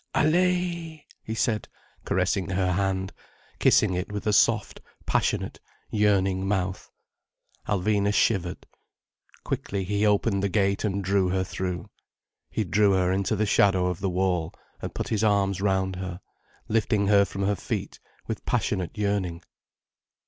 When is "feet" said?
17.55-17.99